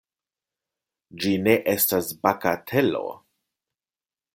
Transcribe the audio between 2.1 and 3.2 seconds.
bagatelo!